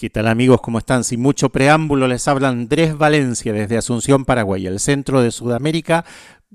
[0.00, 0.60] ¿Qué tal amigos?
[0.60, 1.02] ¿Cómo están?
[1.02, 6.04] Sin mucho preámbulo les habla Andrés Valencia desde Asunción, Paraguay, el centro de Sudamérica,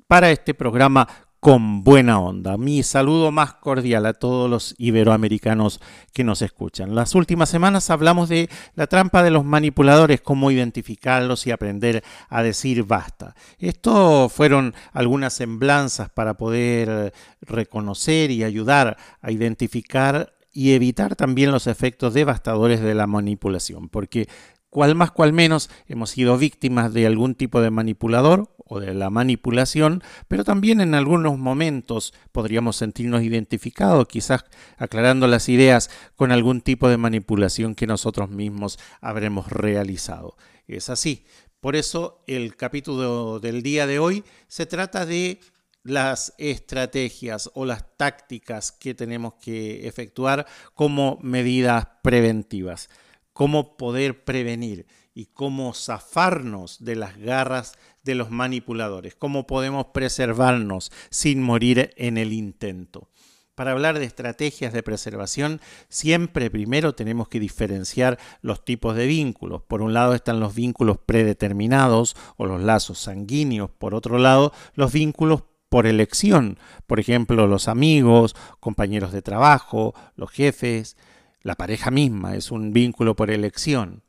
[0.07, 1.09] para este programa
[1.41, 2.55] con buena onda.
[2.55, 5.81] Mi saludo más cordial a todos los iberoamericanos
[6.13, 6.95] que nos escuchan.
[6.95, 12.43] Las últimas semanas hablamos de la trampa de los manipuladores, cómo identificarlos y aprender a
[12.43, 13.35] decir basta.
[13.59, 21.67] Esto fueron algunas semblanzas para poder reconocer y ayudar a identificar y evitar también los
[21.67, 24.29] efectos devastadores de la manipulación, porque
[24.69, 29.09] cual más cual menos hemos sido víctimas de algún tipo de manipulador o de la
[29.09, 34.45] manipulación, pero también en algunos momentos podríamos sentirnos identificados, quizás
[34.77, 40.37] aclarando las ideas con algún tipo de manipulación que nosotros mismos habremos realizado.
[40.67, 41.25] Es así.
[41.59, 45.39] Por eso el capítulo del día de hoy se trata de
[45.83, 52.89] las estrategias o las tácticas que tenemos que efectuar como medidas preventivas,
[53.33, 57.73] cómo poder prevenir y cómo zafarnos de las garras
[58.03, 63.09] de los manipuladores, cómo podemos preservarnos sin morir en el intento.
[63.55, 69.61] Para hablar de estrategias de preservación, siempre primero tenemos que diferenciar los tipos de vínculos.
[69.61, 74.91] Por un lado están los vínculos predeterminados o los lazos sanguíneos, por otro lado los
[74.91, 75.43] vínculos
[75.73, 80.97] por elección, por ejemplo, los amigos, compañeros de trabajo, los jefes,
[81.41, 84.03] la pareja misma, es un vínculo por elección.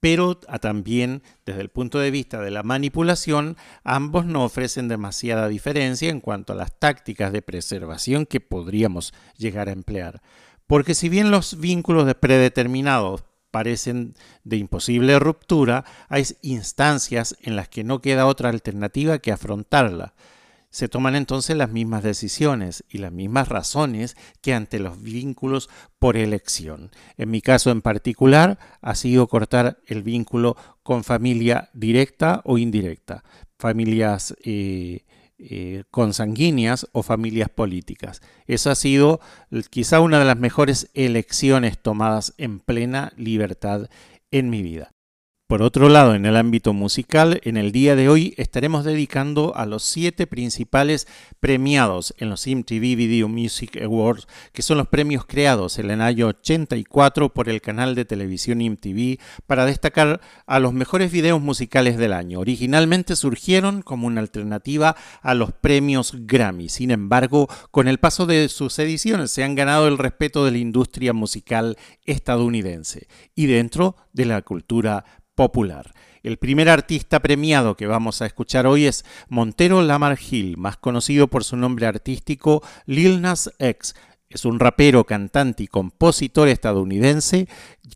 [0.00, 6.10] Pero también desde el punto de vista de la manipulación, ambos no ofrecen demasiada diferencia
[6.10, 10.20] en cuanto a las tácticas de preservación que podríamos llegar a emplear.
[10.66, 17.84] Porque si bien los vínculos predeterminados parecen de imposible ruptura, hay instancias en las que
[17.84, 20.12] no queda otra alternativa que afrontarla
[20.74, 25.70] se toman entonces las mismas decisiones y las mismas razones que ante los vínculos
[26.00, 26.90] por elección.
[27.16, 33.22] En mi caso en particular ha sido cortar el vínculo con familia directa o indirecta,
[33.56, 35.04] familias eh,
[35.38, 38.20] eh, consanguíneas o familias políticas.
[38.48, 39.20] Esa ha sido
[39.70, 43.88] quizá una de las mejores elecciones tomadas en plena libertad
[44.32, 44.93] en mi vida.
[45.46, 49.66] Por otro lado, en el ámbito musical, en el día de hoy estaremos dedicando a
[49.66, 51.06] los siete principales
[51.38, 56.28] premiados en los MTV Video Music Awards, que son los premios creados en el año
[56.28, 62.14] 84 por el canal de televisión MTV para destacar a los mejores videos musicales del
[62.14, 62.40] año.
[62.40, 68.48] Originalmente surgieron como una alternativa a los premios Grammy, sin embargo, con el paso de
[68.48, 71.76] sus ediciones se han ganado el respeto de la industria musical
[72.06, 75.92] estadounidense y dentro de la cultura popular.
[76.22, 81.28] El primer artista premiado que vamos a escuchar hoy es Montero Lamar Hill, más conocido
[81.28, 83.94] por su nombre artístico Lil Nas X.
[84.30, 87.46] Es un rapero, cantante y compositor estadounidense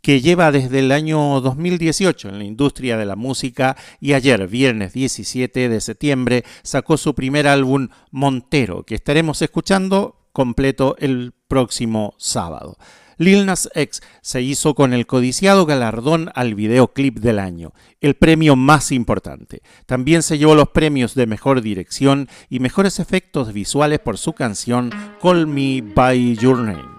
[0.02, 4.92] que lleva desde el año 2018 en la industria de la música y ayer, viernes
[4.92, 12.76] 17 de septiembre, sacó su primer álbum Montero, que estaremos escuchando completo el próximo sábado.
[13.18, 18.56] Lil Nas X se hizo con el codiciado galardón al videoclip del año, el premio
[18.56, 19.62] más importante.
[19.86, 24.90] También se llevó los premios de mejor dirección y mejores efectos visuales por su canción
[25.20, 26.98] Call Me By Your Name.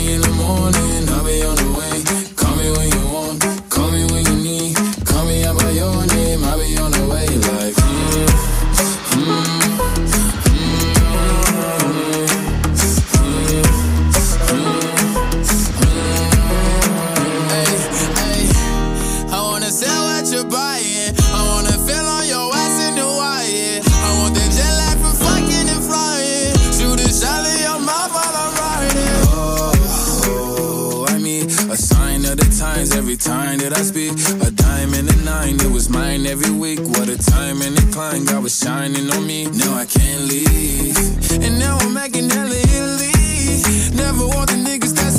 [0.00, 1.59] In the morning, I'll be on
[33.80, 34.08] Cosby.
[34.46, 36.80] A diamond and a nine, it was mine every week.
[36.80, 39.46] What a time and incline, God was shining on me.
[39.46, 40.94] Now I can't leave.
[41.40, 43.08] And now I'm making hella Italy.
[43.96, 45.09] Never want the niggas that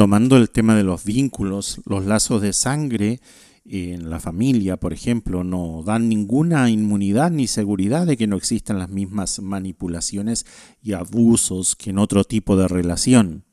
[0.00, 3.20] Retomando el tema de los vínculos, los lazos de sangre
[3.66, 8.78] en la familia, por ejemplo, no dan ninguna inmunidad ni seguridad de que no existan
[8.78, 10.46] las mismas manipulaciones
[10.82, 13.44] y abusos que en otro tipo de relación.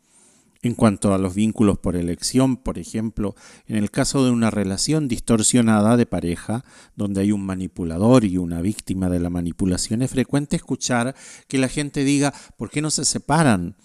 [0.61, 3.35] En cuanto a los vínculos por elección, por ejemplo,
[3.67, 6.63] en el caso de una relación distorsionada de pareja,
[6.95, 11.13] donde hay un manipulador y una víctima de la manipulación, es frecuente escuchar
[11.49, 13.75] que la gente diga, ¿por qué no se separan?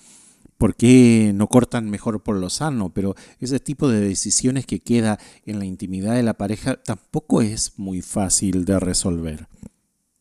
[0.62, 2.94] ¿Por qué no cortan mejor por lo sano?
[2.94, 7.72] Pero ese tipo de decisiones que queda en la intimidad de la pareja tampoco es
[7.78, 9.48] muy fácil de resolver.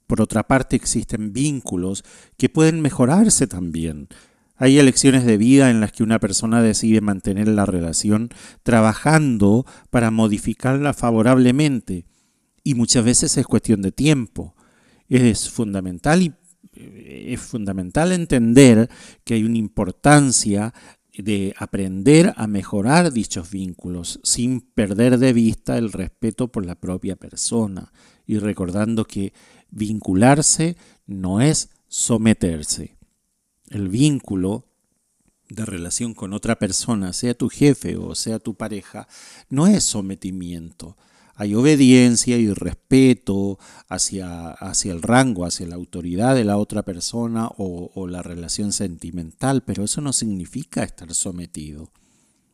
[0.08, 2.04] Por otra parte, existen vínculos
[2.38, 4.08] que pueden mejorarse también.
[4.56, 8.30] Hay elecciones de vida en las que una persona decide mantener la relación
[8.64, 12.08] trabajando para modificarla favorablemente
[12.64, 14.56] y muchas veces es cuestión de tiempo.
[15.08, 16.34] Es fundamental y
[17.34, 18.90] es fundamental entender
[19.24, 20.74] que hay una importancia
[21.18, 27.16] de aprender a mejorar dichos vínculos sin perder de vista el respeto por la propia
[27.16, 27.92] persona
[28.26, 29.34] y recordando que
[29.70, 32.98] vincularse no es someterse.
[33.70, 34.68] El vínculo
[35.50, 39.08] de relación con otra persona, sea tu jefe o sea tu pareja,
[39.50, 40.98] no es sometimiento.
[41.36, 43.58] Hay obediencia y respeto
[43.88, 49.64] hacia, hacia el rango, hacia la autoridad de la otra persona o, la relación sentimental,
[49.64, 51.92] pero eso no significa estar sometido.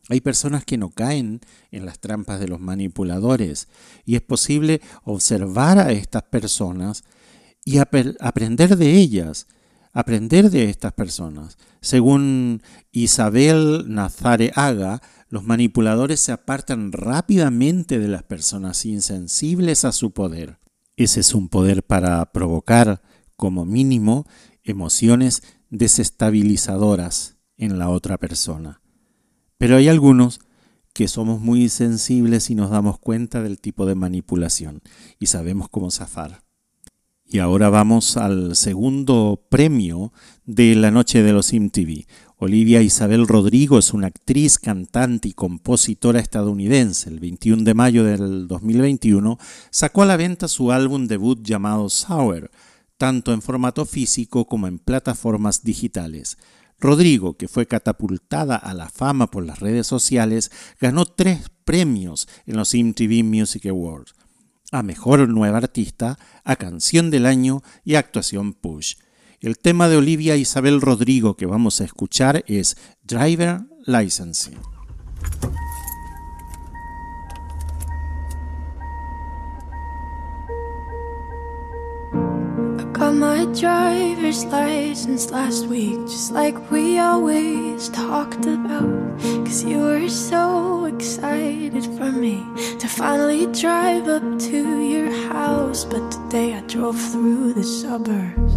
[0.10, 1.42] Hay personas que no caen
[1.72, 3.68] en las trampas de los manipuladores
[4.06, 7.04] y es posible observar a estas personas
[7.66, 9.48] y ap aprender de ellas,
[9.92, 11.58] aprender de estas personas.
[11.82, 20.60] Según Isabel Nazareaga, los manipuladores se apartan rápidamente de las personas insensibles a su poder.
[20.96, 23.02] Ese es un poder para provocar,
[23.36, 24.26] como mínimo,
[24.64, 28.82] emociones desestabilizadoras en la otra persona.
[29.58, 30.40] Pero hay algunos
[30.94, 34.82] que somos muy sensibles y nos damos cuenta del tipo de manipulación
[35.20, 36.44] y sabemos cómo zafar.
[37.30, 40.14] Y ahora vamos al segundo premio
[40.46, 42.08] de la noche de los MTV.
[42.40, 47.10] Olivia Isabel Rodrigo es una actriz, cantante y compositora estadounidense.
[47.10, 49.40] El 21 de mayo del 2021
[49.72, 52.52] sacó a la venta su álbum debut llamado Sour,
[52.98, 56.38] tanto en formato físico como en plataformas digitales.
[56.80, 62.58] Rodrigo, que fue catapultada a la fama por las redes sociales, ganó tres premios en
[62.58, 64.14] los MTV Music Awards
[64.72, 68.96] a Mejor Nueva Artista, a Canción del Año y a Actuación Push.
[69.40, 74.58] El tema de Olivia Isabel Rodrigo que vamos a escuchar es Driver Licensing.
[82.94, 89.20] Got my driver's license last week, just like we always talked about.
[89.46, 92.44] Cause you were so excited for me
[92.80, 95.86] to finally drive up to your house.
[95.86, 98.57] But today I drove through the suburbs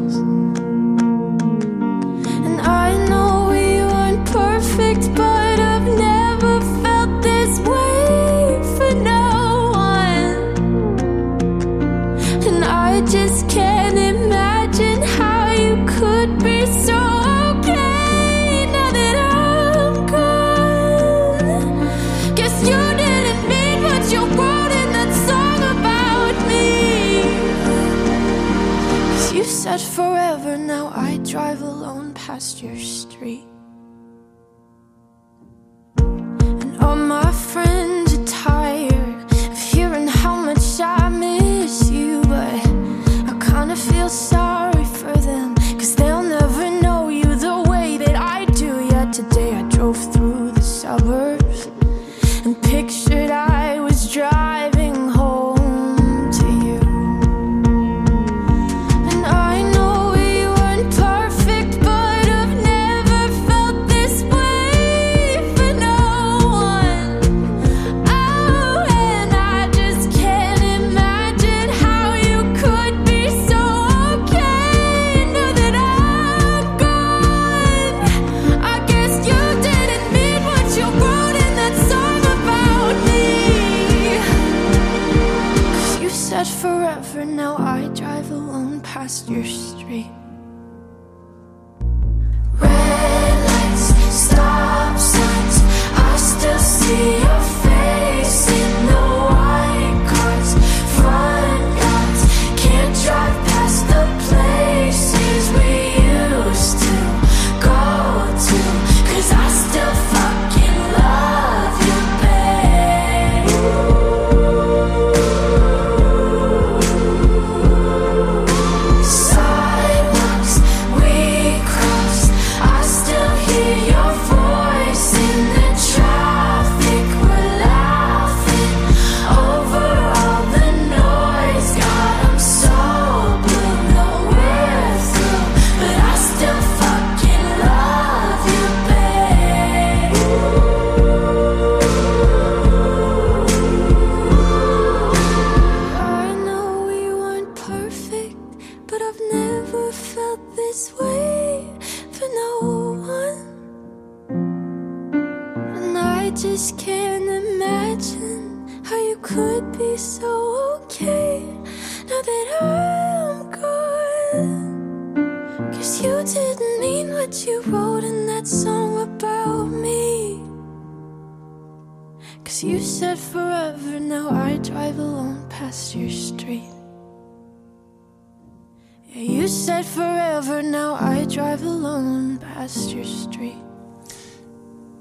[32.41, 33.00] Alone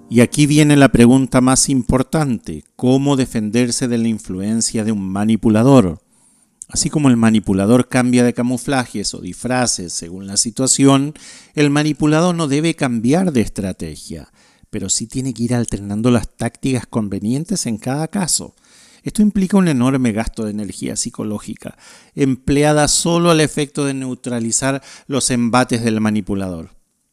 [0.09, 6.01] Y aquí viene la pregunta más importante, ¿cómo defenderse de la influencia de un manipulador?
[6.69, 11.13] Así como el manipulador cambia de camuflajes o disfraces según la situación,
[11.55, 14.33] el manipulador no debe cambiar de estrategia,
[14.71, 18.55] pero sí tiene que ir alternando las tácticas convenientes en cada caso.
[19.03, 21.77] Esto implica un enorme gasto de energía psicológica,
[22.15, 26.71] empleada solo al efecto de neutralizar los embates del manipulador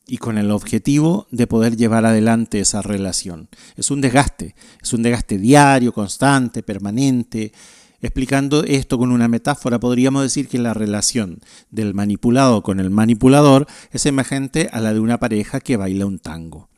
[0.08, 3.50] y con el objetivo de poder llevar adelante esa relación.
[3.76, 7.52] Es un desgaste, es un desgaste diario, constante, permanente.
[8.00, 11.42] Explicando esto con una metáfora, podríamos decir que la relación
[11.72, 16.20] del manipulado con el manipulador es semejante a la de una pareja que baila un
[16.20, 16.70] tango.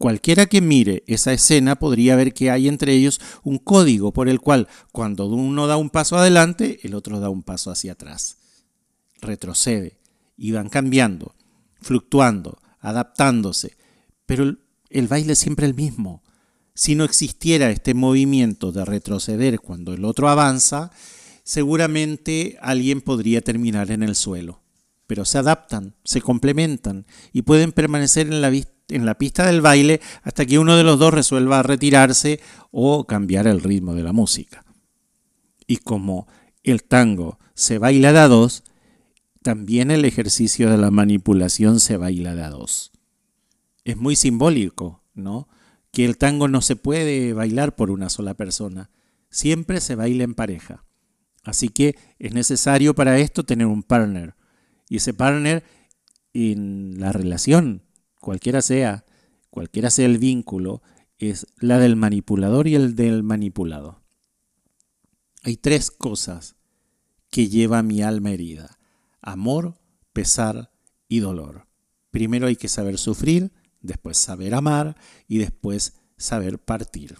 [0.00, 4.40] Cualquiera que mire esa escena podría ver que hay entre ellos un código por el
[4.40, 8.38] cual cuando uno da un paso adelante, el otro da un paso hacia atrás.
[9.20, 9.98] Retrocede
[10.38, 11.34] y van cambiando,
[11.82, 13.76] fluctuando, adaptándose,
[14.24, 14.56] pero
[14.88, 16.22] el, baile es siempre el mismo.
[16.72, 20.92] Si no existiera este movimiento de retroceder cuando el otro avanza,
[21.44, 24.62] seguramente alguien podría terminar en el suelo.
[25.06, 27.04] Pero se adaptan, se complementan
[27.34, 28.48] y pueden permanecer en la,
[28.90, 33.46] en la pista del baile hasta que uno de los dos resuelva retirarse o cambiar
[33.46, 34.64] el ritmo de la música.
[35.66, 36.26] Y como
[36.62, 38.64] el tango se baila de a dos,
[39.42, 42.92] también el ejercicio de la manipulación se baila de a dos.
[43.84, 45.48] Es muy simbólico, ¿no?
[45.92, 48.90] Que el tango no se puede bailar por una sola persona,
[49.30, 50.84] siempre se baila en pareja.
[51.42, 54.34] Así que es necesario para esto tener un partner.
[54.88, 55.64] Y ese partner
[56.34, 57.82] en la relación,
[58.20, 59.04] cualquiera sea,
[59.50, 60.82] cualquiera sea el vínculo,
[61.18, 64.02] es la del manipulador y el del manipulado.
[65.42, 66.56] Hay tres cosas
[67.30, 68.78] que lleva mi alma herida.
[69.20, 69.78] Amor,
[70.12, 70.72] pesar
[71.08, 71.66] y dolor.
[72.10, 74.96] Primero hay que saber sufrir, después saber amar
[75.28, 77.16] y después saber partir.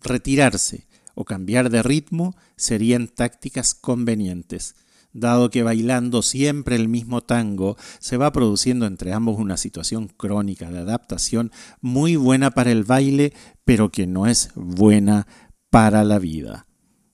[0.00, 4.76] Retirarse o cambiar de ritmo serían tácticas convenientes,
[5.12, 10.70] dado que bailando siempre el mismo tango se va produciendo entre ambos una situación crónica
[10.70, 11.50] de adaptación
[11.80, 13.32] muy buena para el baile,
[13.64, 15.26] pero que no es buena
[15.70, 16.66] para la vida.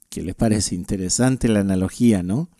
[0.08, 2.50] ¿Qué les parece interesante la analogía, no?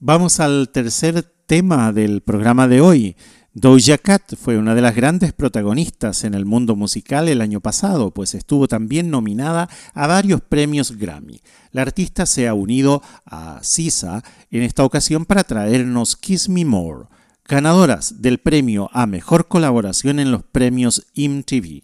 [0.00, 3.16] Vamos al tercer tema del programa de hoy.
[3.54, 8.10] Doja Cat fue una de las grandes protagonistas en el mundo musical el año pasado,
[8.10, 11.42] pues estuvo también nominada a varios premios Grammy.
[11.70, 17.08] La artista se ha unido a Sisa en esta ocasión para traernos Kiss Me More,
[17.46, 21.82] ganadoras del premio a mejor colaboración en los premios MTV.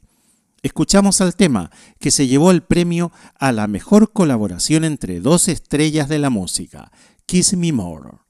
[0.62, 1.70] Escuchamos al tema
[2.00, 6.90] que se llevó el premio a la mejor colaboración entre dos estrellas de la música,
[7.26, 8.27] Kiss Me More.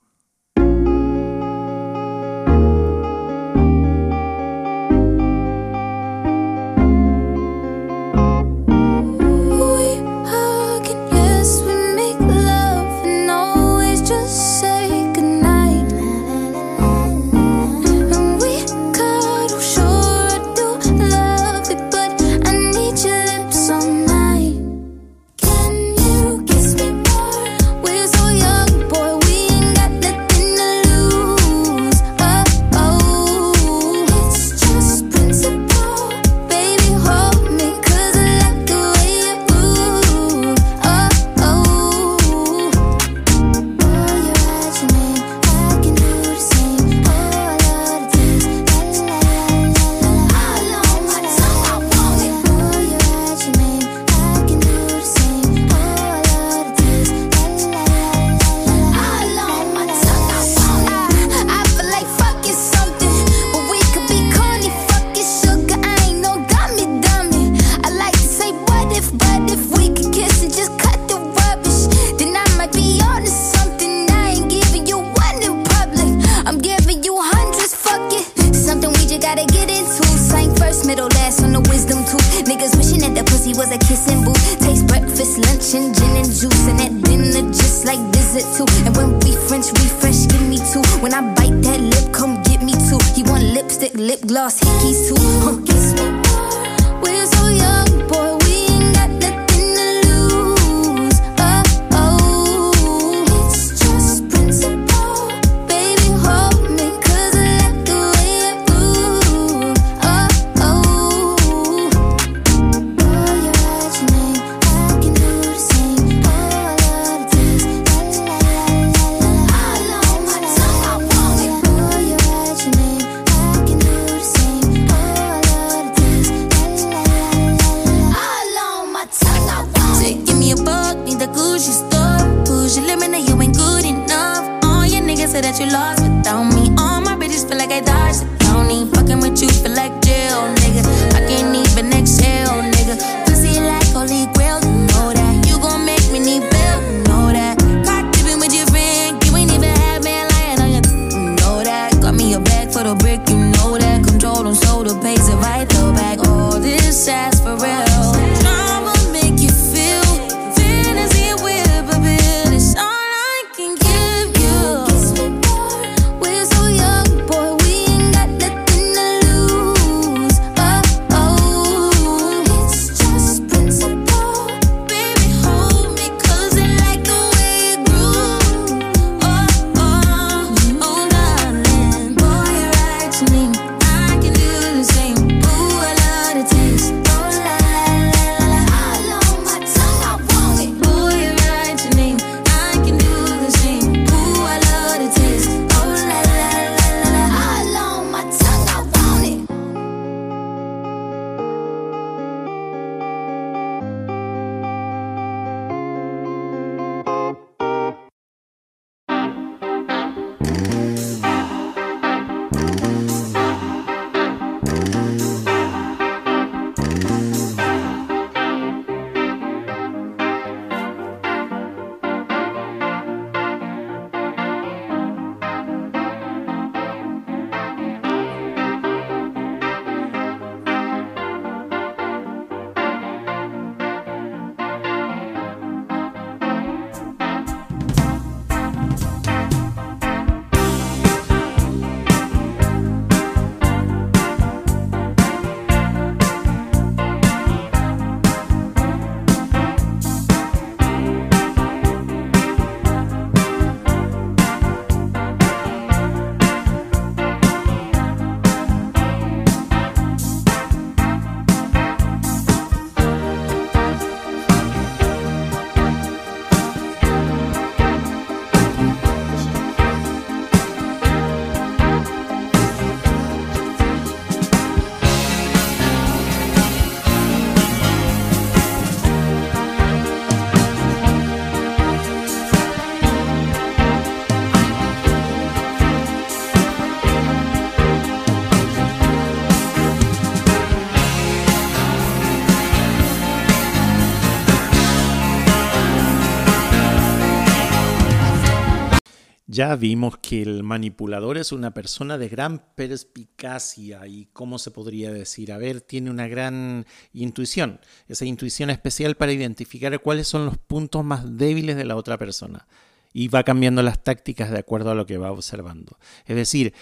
[299.59, 305.11] Ya vimos que el manipulador es una persona de gran perspicacia y, ¿cómo se podría
[305.13, 305.51] decir?
[305.51, 311.05] A ver, tiene una gran intuición, esa intuición especial para identificar cuáles son los puntos
[311.05, 312.69] más débiles de la otra persona
[313.13, 315.99] y va cambiando las tácticas de acuerdo a lo que va observando.
[316.25, 316.73] Es decir,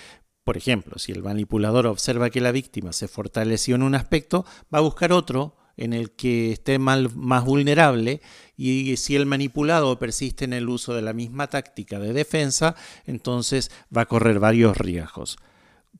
[0.45, 4.81] por ejemplo, si el manipulador observa que la víctima se fortaleció en un aspecto, va
[4.81, 8.21] a buscar otro en el que esté más vulnerable
[8.57, 13.71] y si el manipulado persiste en el uso de la misma táctica de defensa, entonces
[13.95, 15.37] va a correr varios riesgos.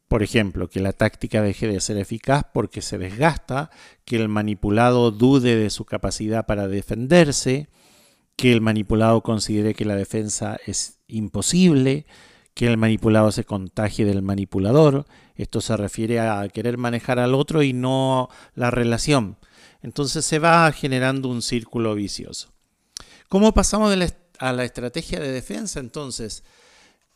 [0.09, 3.71] Por ejemplo, que la táctica deje de ser eficaz porque se desgasta,
[4.05, 7.69] que el manipulado dude de su capacidad para defenderse,
[8.37, 12.07] que el manipulado considere que la defensa es imposible,
[12.55, 15.07] que el manipulado se contagie del manipulador.
[15.35, 19.37] Esto se refiere a querer manejar al otro y no la relación.
[19.87, 22.53] Entonces se va generando un círculo vicioso.
[23.29, 23.97] ¿Cómo pasamos
[24.41, 26.43] a la estrategia de defensa entonces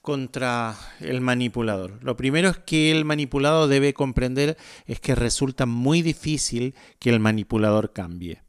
[0.01, 1.99] contra el manipulador?
[2.05, 4.57] Lo primero es que el manipulado debe comprender
[4.87, 8.45] es que resulta muy difícil que el manipulador cambie.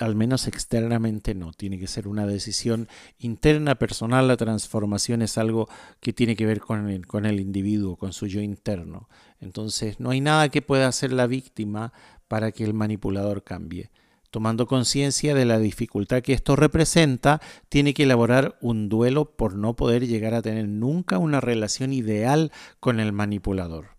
[0.00, 4.26] Al menos externamente no, tiene que ser una decisión interna, personal.
[4.26, 5.68] La transformación es algo
[6.00, 9.08] que tiene que ver con el, con el individuo, con su yo interno.
[9.40, 11.92] Entonces no hay nada que pueda hacer la víctima
[12.28, 13.90] para que el manipulador cambie.
[14.30, 19.76] Tomando conciencia de la dificultad que esto representa, tiene que elaborar un duelo por no
[19.76, 23.96] poder llegar a tener nunca una relación ideal con el manipulador.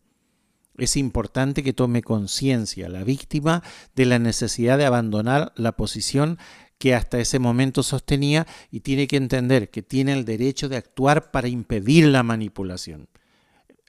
[0.77, 3.63] Es importante que tome conciencia la víctima
[3.95, 6.37] de la necesidad de abandonar la posición
[6.77, 11.31] que hasta ese momento sostenía y tiene que entender que tiene el derecho de actuar
[11.31, 13.09] para impedir la manipulación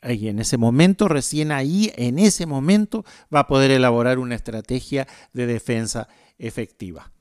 [0.02, 5.08] y en ese momento, recién ahí, en ese momento, va a poder elaborar una estrategia
[5.32, 6.08] de defensa
[6.38, 7.12] efectiva.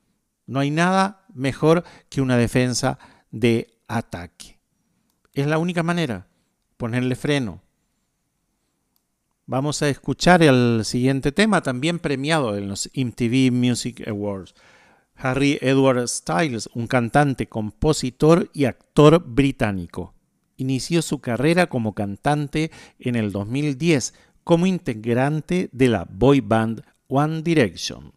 [0.46, 2.98] No hay nada mejor que una defensa
[3.30, 4.60] de ataque.
[5.32, 6.28] Es la única manera,
[6.76, 7.62] ponerle freno.
[9.46, 14.54] Vamos a escuchar el siguiente tema, también premiado en los MTV Music Awards.
[15.16, 20.14] Harry Edward Styles, un cantante, compositor y actor británico
[20.58, 24.12] inició su carrera como cantante en el 2010
[24.44, 28.12] como integrante de la boy band One Direction.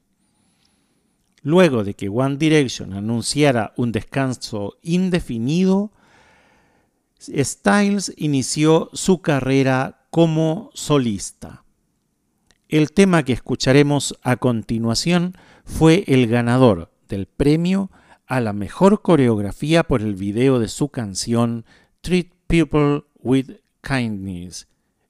[1.44, 5.92] Luego de que One Direction anunciara un descanso indefinido,
[7.20, 11.64] Styles inició su carrera como solista.
[12.70, 17.92] El tema que escucharemos a continuación fue el ganador del premio
[18.26, 21.66] a la mejor coreografía por el video de su canción
[22.04, 24.66] Treat People with Kindness.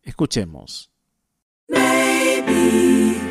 [0.06, 0.90] Escuchemos.
[1.70, 3.31] Maybe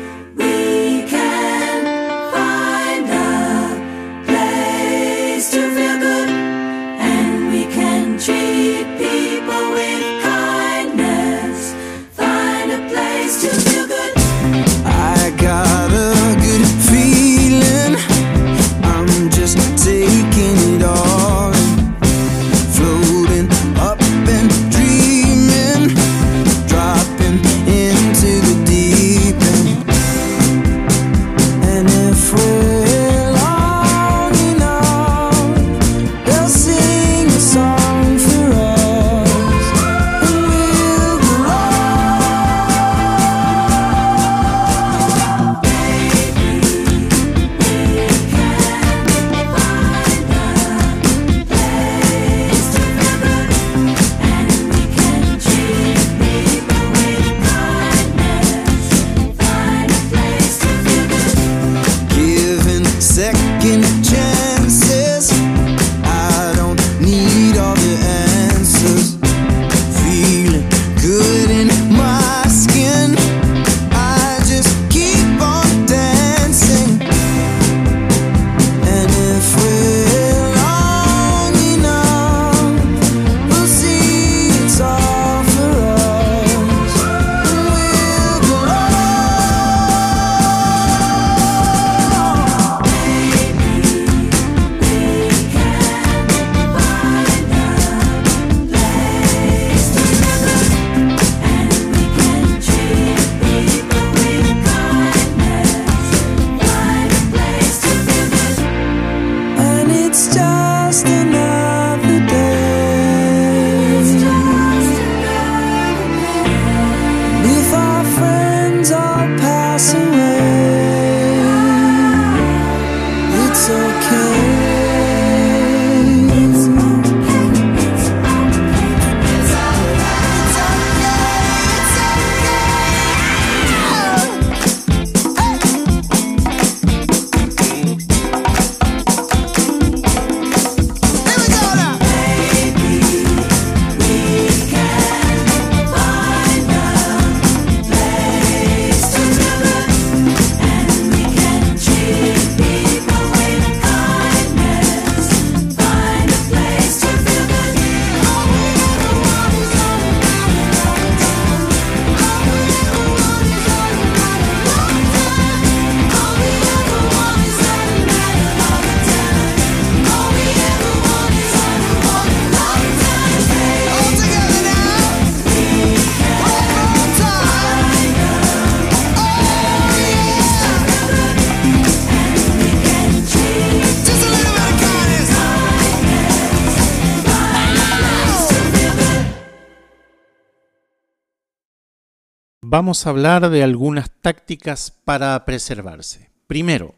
[192.81, 196.31] vamos a hablar de algunas tácticas para preservarse.
[196.47, 196.95] Primero,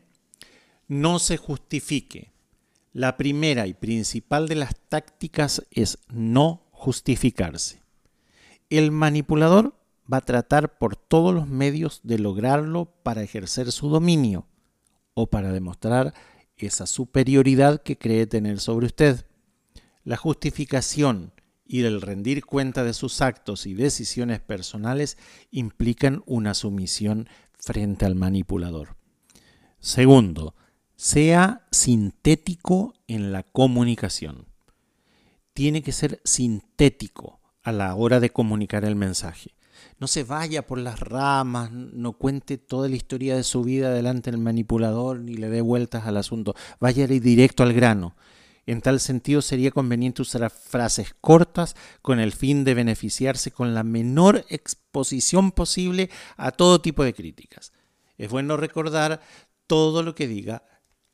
[0.88, 2.32] no se justifique.
[2.94, 7.82] La primera y principal de las tácticas es no justificarse.
[8.70, 9.76] El manipulador
[10.12, 14.48] va a tratar por todos los medios de lograrlo para ejercer su dominio
[15.16, 16.14] o para demostrar
[16.56, 19.26] esa superioridad que cree tener sobre usted.
[20.06, 21.34] La justificación
[21.74, 25.18] y el rendir cuenta de sus actos y decisiones personales
[25.50, 28.96] implican una sumisión frente al manipulador.
[29.80, 30.54] Segundo,
[30.96, 34.46] sea sintético en la comunicación.
[35.54, 39.56] Tiene que ser sintético a la hora de comunicar el mensaje.
[39.98, 44.30] No se vaya por las ramas, no cuente toda la historia de su vida delante
[44.30, 46.54] del manipulador ni le dé vueltas al asunto.
[46.80, 48.16] Vaya directo al grano.
[48.66, 53.84] En tal sentido sería conveniente usar frases cortas con el fin de beneficiarse con la
[53.84, 57.74] menor exposición posible a todo tipo de críticas.
[58.18, 59.22] Es bueno recordar
[59.68, 60.64] todo lo que diga,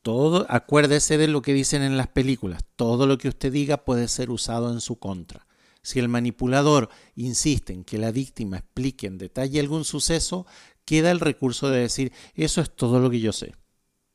[0.02, 4.08] todo, acuérdese de lo que dicen en las películas, todo lo que usted diga puede
[4.08, 5.48] ser usado en su contra.
[5.82, 10.46] Si el manipulador insiste en que la víctima explique en detalle algún suceso,
[10.86, 13.56] queda el recurso de decir, eso es todo lo que yo sé.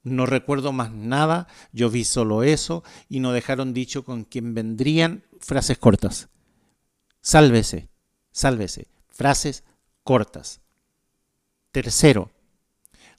[0.04, 5.24] No recuerdo más nada, yo vi solo eso y no dejaron dicho con quién vendrían
[5.40, 6.28] frases cortas.
[7.22, 7.88] Sálvese,
[8.30, 9.64] sálvese, frases
[10.02, 10.60] cortas.
[11.72, 12.30] Tercero,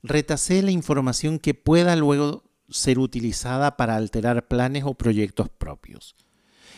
[0.03, 6.15] retase la información que pueda luego ser utilizada para alterar planes o proyectos propios.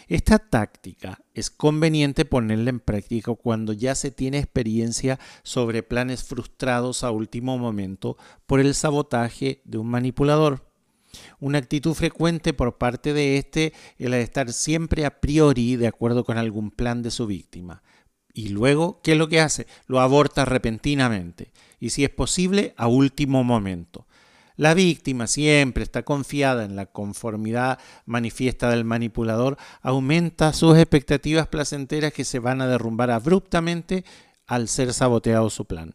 [0.08, 7.04] Esta táctica es conveniente ponerla en práctica cuando ya se tiene experiencia sobre planes frustrados
[7.04, 8.15] a último momento
[8.46, 10.65] por el sabotaje de un manipulador.
[11.41, 15.88] Una actitud frecuente por parte de este es la de estar siempre a priori de
[15.88, 17.84] acuerdo con algún plan de su víctima.
[18.34, 19.67] Y luego, ¿qué es lo que hace?
[19.88, 21.52] Lo aborta repentinamente.
[21.80, 24.07] Y si es posible, a último momento.
[24.58, 32.12] La víctima siempre está confiada en la conformidad manifiesta del manipulador, aumenta sus expectativas placenteras
[32.12, 34.04] que se van a derrumbar abruptamente
[34.48, 35.93] al ser saboteado su plan.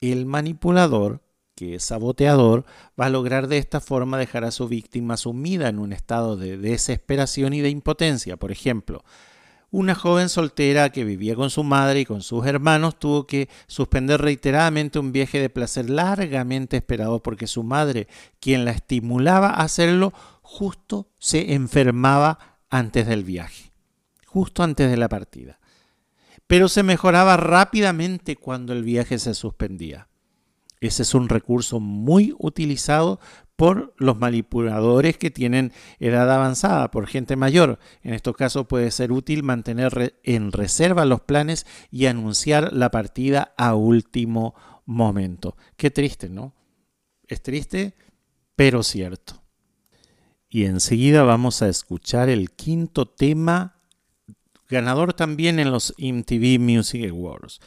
[0.00, 1.20] El manipulador,
[1.56, 2.64] que es saboteador,
[2.98, 6.58] va a lograr de esta forma dejar a su víctima sumida en un estado de
[6.58, 8.36] desesperación y de impotencia.
[8.36, 9.02] Por ejemplo,
[9.70, 14.20] una joven soltera que vivía con su madre y con sus hermanos tuvo que suspender
[14.20, 18.08] reiteradamente un viaje de placer largamente esperado porque su madre,
[18.40, 23.72] quien la estimulaba a hacerlo, justo se enfermaba antes del viaje,
[24.26, 25.58] justo antes de la partida.
[26.46, 30.08] Pero se mejoraba rápidamente cuando el viaje se suspendía.
[30.80, 33.20] Ese es un recurso muy utilizado
[33.58, 37.80] por los manipuladores que tienen edad avanzada, por gente mayor.
[38.04, 43.54] En estos casos puede ser útil mantener en reserva los planes y anunciar la partida
[43.58, 44.54] a último
[44.86, 45.56] momento.
[45.76, 46.54] Qué triste, ¿no?
[47.26, 47.96] Es triste,
[48.54, 49.42] pero cierto.
[50.48, 53.82] Y enseguida vamos a escuchar el quinto tema,
[54.68, 57.58] ganador también en los MTV Music Awards.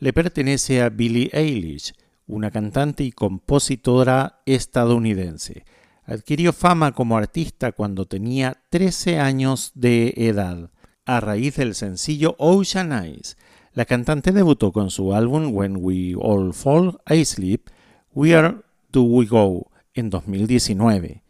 [0.00, 1.92] Le pertenece a Billie Eilish
[2.26, 5.64] una cantante y compositora estadounidense.
[6.04, 10.70] Adquirió fama como artista cuando tenía 13 años de edad.
[11.04, 13.36] A raíz del sencillo Ocean Eyes,
[13.72, 17.68] la cantante debutó con su álbum When We All Fall Asleep,
[18.12, 18.56] Where
[18.90, 21.22] Do We Go, en 2019.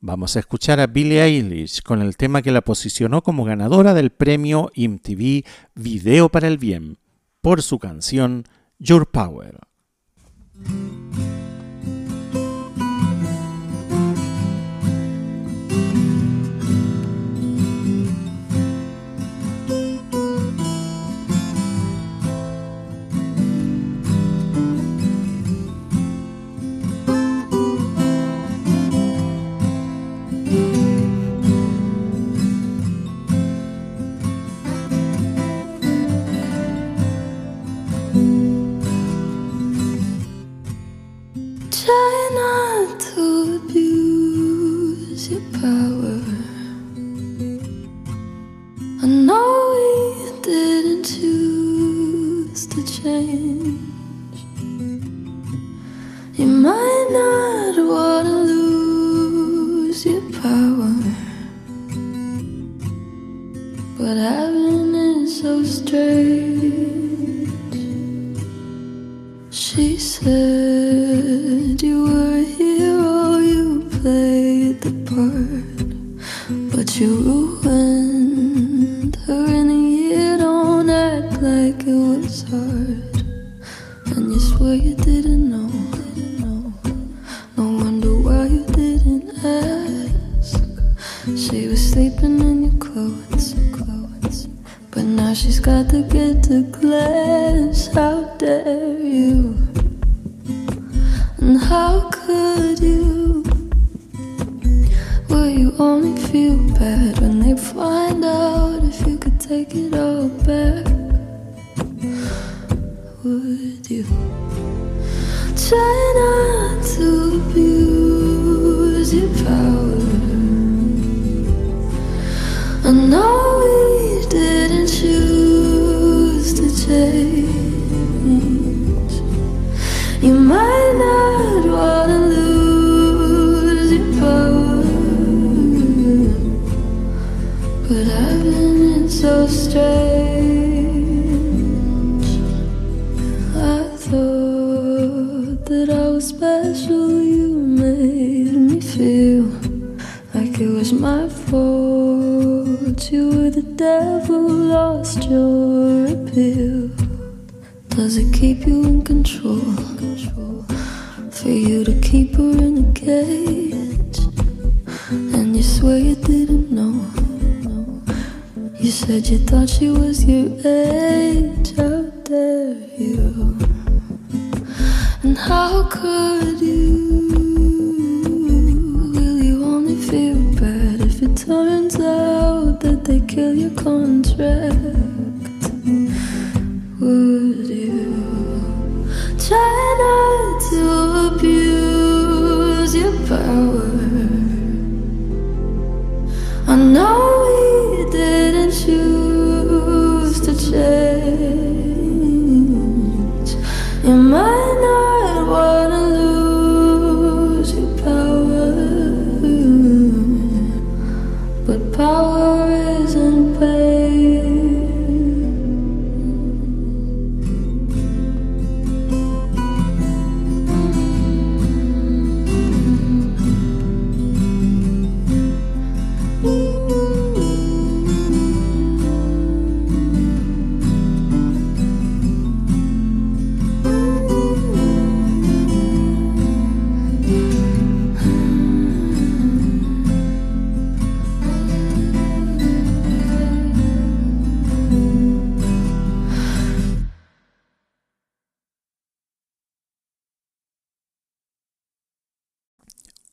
[0.00, 4.10] Vamos a escuchar a Billie Eilish con el tema que la posicionó como ganadora del
[4.10, 6.96] premio MTV Video para el Bien
[7.42, 8.44] por su canción
[8.78, 9.69] Your Power.
[10.64, 11.09] Thank you.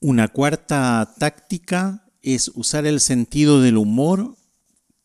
[0.08, 4.38] Una cuarta táctica es usar el sentido del humor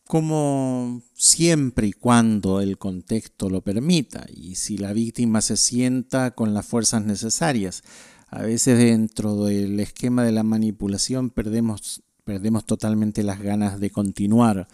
[0.07, 6.53] como siempre y cuando el contexto lo permita y si la víctima se sienta con
[6.53, 7.83] las fuerzas necesarias.
[8.29, 14.69] A veces dentro del esquema de la manipulación perdemos, perdemos totalmente las ganas de continuar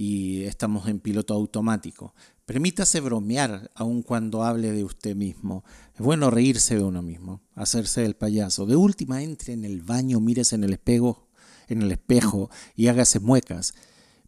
[0.00, 2.14] y estamos en piloto automático.
[2.46, 5.64] Permítase bromear aun cuando hable de usted mismo.
[5.92, 8.64] Es bueno reírse de uno mismo, hacerse el payaso.
[8.64, 11.26] De última, entre en el baño, mírese en el espejo,
[11.66, 13.74] en el espejo y hágase muecas.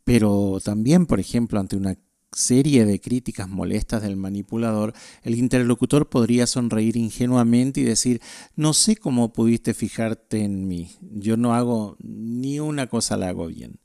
[0.02, 1.96] Pero también, por ejemplo, ante una
[2.32, 4.92] serie de críticas molestas del manipulador,
[5.22, 8.20] el interlocutor podría sonreír ingenuamente y decir,
[8.56, 13.46] no sé cómo pudiste fijarte en mí, yo no hago ni una cosa la hago
[13.46, 13.78] bien.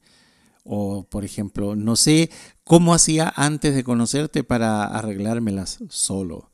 [0.67, 2.31] O, por ejemplo, no sé
[2.63, 6.51] cómo hacía antes de conocerte para arreglármelas solo.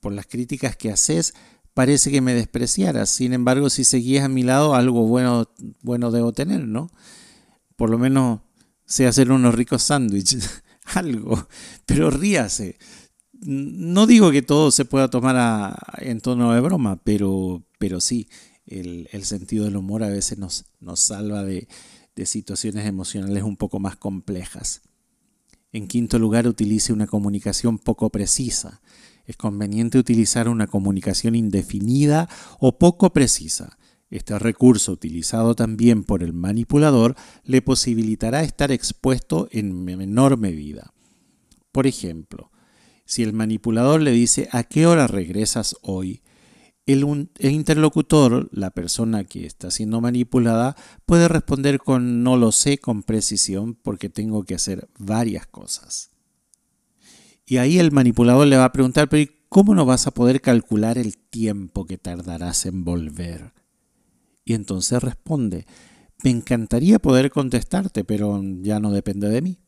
[0.00, 1.32] Por las críticas que haces,
[1.72, 3.08] parece que me despreciaras.
[3.08, 5.48] Sin embargo, si seguías a mi lado, algo bueno,
[5.80, 6.90] bueno debo tener, ¿no?
[7.76, 8.40] Por lo menos
[8.84, 11.48] sé hacer unos ricos sándwiches, algo.
[11.86, 12.76] Pero ríase.
[13.32, 18.28] No digo que todo se pueda tomar en tono de broma, pero, pero sí,
[18.66, 21.66] el, el, sentido del humor a veces nos, nos salva de,
[22.16, 24.82] de situaciones emocionales un poco más complejas.
[25.72, 28.82] En quinto lugar, utilice una comunicación poco precisa.
[29.24, 33.78] Es conveniente utilizar una comunicación indefinida o poco precisa.
[34.10, 40.92] Este recurso, utilizado también por el manipulador, le posibilitará estar expuesto en menor medida.
[41.72, 42.50] Por ejemplo,
[43.06, 46.22] si el manipulador le dice ¿a qué hora regresas hoy?
[46.84, 50.76] El, interlocutor, la persona que está siendo manipulada,
[51.06, 56.10] puede responder con no lo sé con precisión porque tengo que hacer varias cosas.
[57.46, 60.98] Y ahí el manipulador le va a preguntar, pero ¿cómo no vas a poder calcular
[60.98, 63.52] el tiempo que tardarás en volver?
[64.44, 65.66] Y entonces responde,
[66.24, 69.58] me encantaría poder contestarte, pero ya no depende de mí.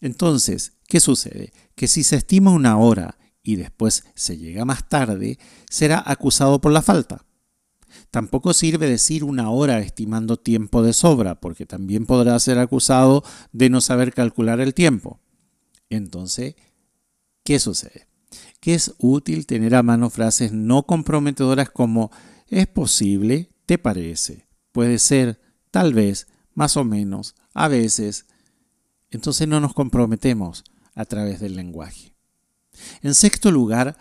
[0.00, 1.52] Entonces, ¿qué sucede?
[1.74, 5.38] Que si se estima una hora y después se llega más tarde,
[5.70, 7.24] será acusado por la falta.
[8.10, 13.22] Tampoco sirve decir una hora estimando tiempo de sobra, porque también podrá ser acusado
[13.52, 15.20] de no saber calcular el tiempo.
[15.90, 16.56] Entonces,
[17.44, 18.08] ¿qué sucede?
[18.58, 22.10] Que es útil tener a mano frases no comprometedoras como
[22.48, 25.40] es posible, te parece, puede ser,
[25.70, 28.26] tal vez, más o menos, a veces.
[29.10, 30.64] Entonces no nos comprometemos
[30.96, 32.15] a través del lenguaje.
[33.02, 33.96] En sexto lugar,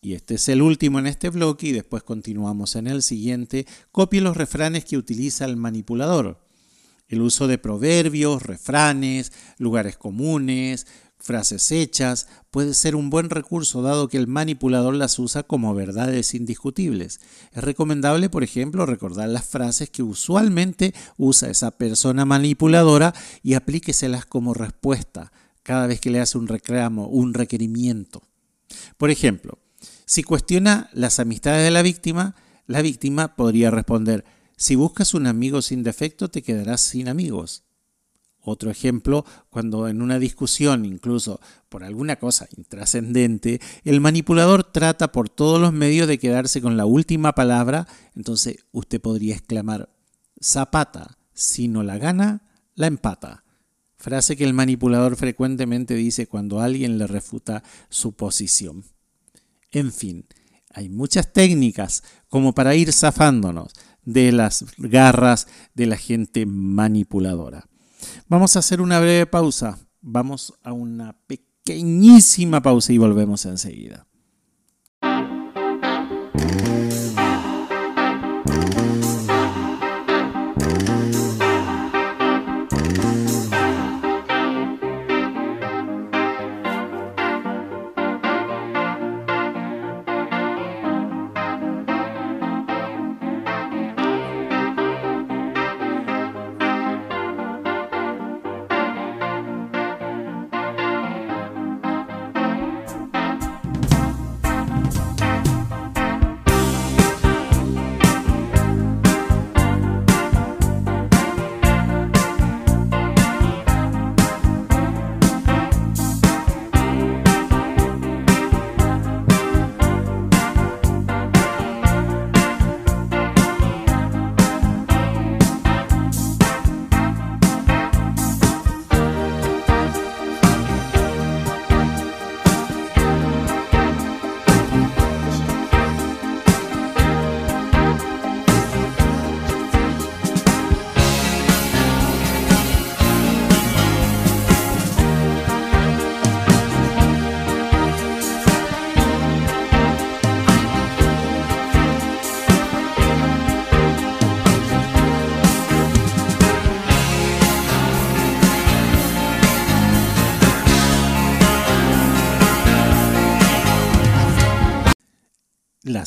[0.00, 4.20] y este es el último en este bloque y después continuamos en el siguiente, copie
[4.20, 6.40] los refranes que utiliza el manipulador.
[7.08, 10.86] El uso de proverbios, refranes, lugares comunes,
[11.18, 16.34] frases hechas, puede ser un buen recurso dado que el manipulador las usa como verdades
[16.34, 17.20] indiscutibles.
[17.52, 23.12] Es recomendable, por ejemplo, recordar las frases que usualmente usa esa persona manipuladora
[23.42, 25.30] y aplíqueselas como respuesta
[25.62, 28.22] cada vez que le hace un reclamo, un requerimiento.
[28.96, 29.58] Por ejemplo,
[30.04, 32.34] si cuestiona las amistades de la víctima,
[32.66, 34.24] la víctima podría responder,
[34.56, 37.64] si buscas un amigo sin defecto te quedarás sin amigos.
[38.42, 45.28] Otro ejemplo, cuando en una discusión, incluso por alguna cosa intrascendente, el manipulador trata por
[45.28, 49.90] todos los medios de quedarse con la última palabra, entonces usted podría exclamar,
[50.42, 52.42] Zapata, si no la gana,
[52.74, 53.44] la empata.
[54.00, 58.82] Frase que el manipulador frecuentemente dice cuando alguien le refuta su posición.
[59.72, 60.24] En fin,
[60.72, 67.68] hay muchas técnicas como para ir zafándonos de las garras de la gente manipuladora.
[68.26, 69.78] Vamos a hacer una breve pausa.
[70.00, 74.06] Vamos a una pequeñísima pausa y volvemos enseguida.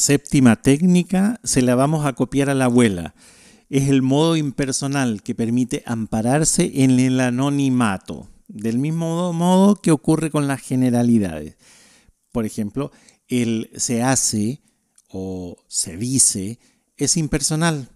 [0.04, 3.16] Séptima técnica se la vamos a copiar a la abuela.
[3.70, 10.30] Es el modo impersonal que permite ampararse en el anonimato, del mismo modo que ocurre
[10.30, 11.56] con las generalidades.
[12.34, 12.92] Por ejemplo,
[13.30, 14.62] el se hace
[15.08, 16.60] o se dice
[16.98, 17.90] es impersonal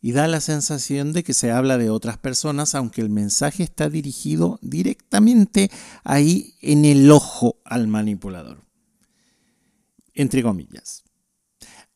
[0.00, 3.90] y da la sensación de que se habla de otras personas, aunque el mensaje está
[3.90, 5.72] dirigido directamente
[6.04, 8.64] ahí en el ojo al manipulador.
[10.14, 11.07] Entre comillas.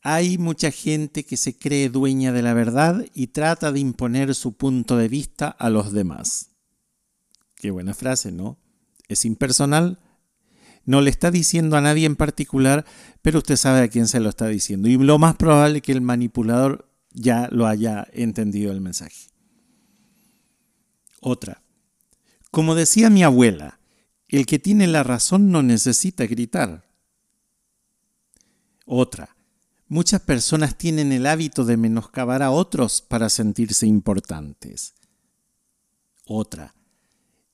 [0.03, 4.57] Hay mucha gente que se cree dueña de la verdad y trata de imponer su
[4.57, 6.51] punto de vista a los demás.
[7.55, 8.59] Qué buena frase, ¿no?
[9.07, 10.01] Es impersonal,
[10.85, 12.85] no le está diciendo a nadie en particular,
[13.23, 14.89] pero usted sabe a quién se lo está diciendo.
[14.89, 19.29] Y lo más probable es que el manipulador ya lo haya entendido el mensaje.
[21.21, 21.63] Otra.
[22.51, 23.79] Como decía mi abuela,
[24.27, 26.85] el que tiene la razón no necesita gritar.
[28.85, 29.37] Otra.
[29.93, 34.95] Muchas personas tienen el hábito de menoscabar a otros para sentirse importantes.
[36.25, 36.75] Otra.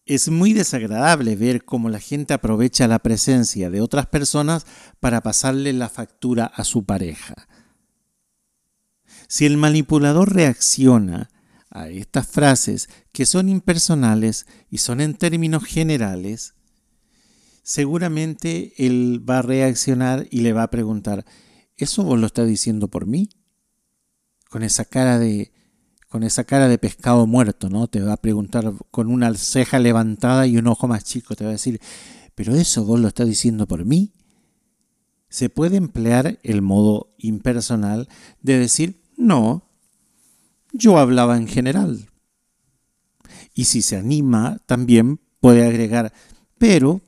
[0.07, 4.67] Es muy desagradable ver cómo la gente aprovecha la presencia de otras personas
[5.01, 7.35] para pasarle la factura a su pareja.
[9.27, 11.31] Si el manipulador reacciona
[11.71, 16.55] a estas frases que son impersonales y son en términos generales,
[17.65, 21.25] seguramente él va a reaccionar y le va a preguntar,
[21.79, 23.31] ¿Eso vos lo estás diciendo por mí?
[24.51, 25.53] Con esa cara de
[26.09, 27.87] con esa cara de pescado muerto, ¿no?
[27.87, 31.51] Te va a preguntar con una ceja levantada y un ojo más chico, te va
[31.51, 31.81] a decir,
[32.35, 34.13] "¿Pero eso vos lo estás diciendo por mí?"
[35.29, 38.09] se puede emplear el modo impersonal
[38.41, 39.69] de decir, no,
[40.73, 42.09] yo hablaba en general.
[43.55, 46.13] Y si se anima, también puede agregar,
[46.57, 47.01] pero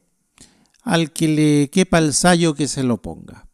[0.83, 3.49] al que le quepa el sayo que se lo ponga.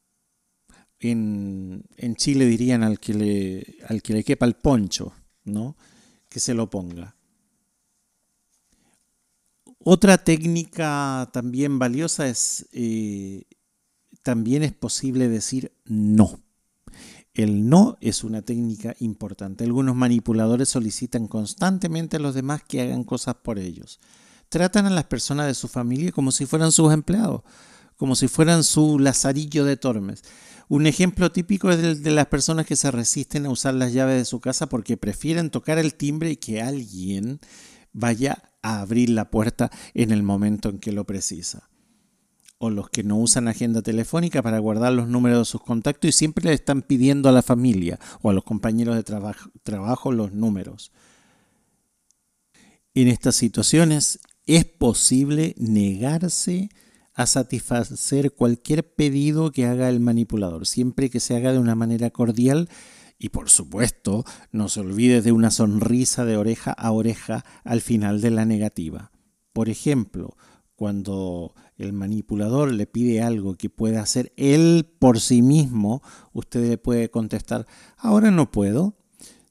[1.01, 1.85] En,
[2.17, 5.13] Chile dirían al que, le, al que le quepa el poncho,
[5.45, 5.77] ¿no?
[6.29, 7.17] Que se lo ponga.
[9.89, 13.45] Otra técnica también valiosa es, eh,
[14.23, 16.41] también es posible decir no.
[17.35, 19.63] El no es una técnica importante.
[19.63, 24.01] Algunos manipuladores solicitan constantemente a los demás que hagan cosas por ellos.
[24.49, 27.43] Tratan a las personas de su familia como si fueran sus empleados,
[27.97, 30.25] como si fueran su lazarillo de tormes.
[30.69, 34.19] Un ejemplo típico es el de las personas que se resisten a usar las llaves
[34.19, 37.39] de su casa porque prefieren tocar el timbre y que alguien
[37.93, 41.69] vaya a abrir la puerta en el momento en que lo precisa.
[42.59, 46.13] O los que no usan agenda telefónica para guardar los números de sus contactos y
[46.13, 49.05] siempre le están pidiendo a la familia o a los compañeros de
[49.63, 50.91] trabajo, los números.
[52.95, 56.86] En estas situaciones es posible negarse a
[57.25, 62.69] satisfacer cualquier pedido que haga el manipulador, siempre que se haga de una manera cordial
[63.19, 68.21] y por supuesto, no se olvide de una sonrisa de oreja a oreja al final
[68.21, 69.11] de la negativa.
[69.53, 70.37] Por ejemplo,
[70.75, 76.03] cuando el manipulador le pide algo que pueda hacer él por sí mismo,
[76.33, 78.99] usted le puede contestar, ahora no puedo.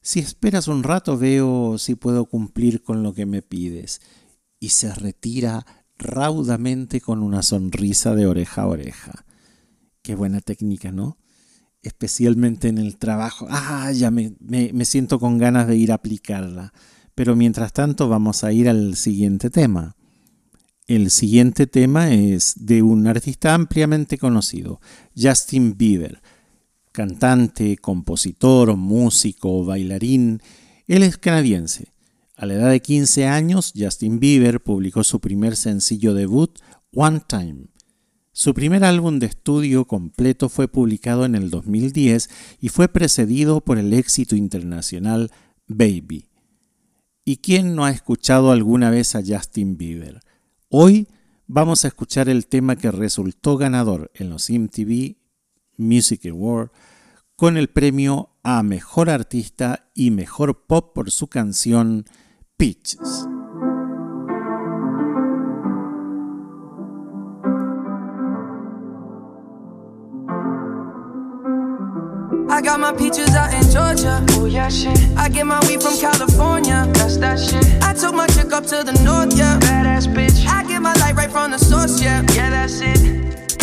[0.00, 4.00] Si esperas un rato veo si puedo cumplir con lo que me pides.
[4.60, 5.66] Y se retira
[5.98, 9.24] raudamente con una sonrisa de oreja a oreja.
[10.02, 11.18] Qué buena técnica, ¿no?
[11.86, 16.72] especialmente en el trabajo, ah, ya me, me, siento con ganas de ir a aplicarla.
[17.14, 19.96] Pero mientras tanto vamos a ir al siguiente tema.
[20.88, 24.80] El siguiente tema es de un artista ampliamente conocido,
[25.16, 26.20] Justin Bieber,
[26.92, 30.42] cantante, compositor, músico, bailarín.
[30.86, 31.92] Él es canadiense.
[32.36, 36.58] A la edad de 15 años, Justin Bieber publicó su primer sencillo debut,
[36.92, 37.68] One Time.
[38.32, 42.28] Su primer álbum de estudio completo fue publicado en el 2010
[42.60, 45.30] y fue precedido por el éxito internacional
[45.66, 46.28] Baby.
[47.24, 50.20] ¿Y quién no ha escuchado alguna vez a Justin Bieber?
[50.68, 51.08] Hoy
[51.46, 55.16] vamos a escuchar el tema que resultó ganador en los MTV
[55.78, 56.70] Music Awards
[57.34, 62.04] con el premio a Mejor Artista y Mejor Pop por su canción
[62.58, 63.26] Peaches.
[72.48, 74.24] I got my peaches out in Georgia.
[74.30, 74.98] Oh yeah, shit.
[75.18, 76.90] I get my weed from California.
[76.94, 77.66] That's that shit.
[77.82, 79.58] I took my chick up to the north, yeah.
[79.60, 80.46] Badass bitch.
[80.46, 82.24] I get my light right from the source, yeah.
[82.32, 83.04] Yeah, that's it.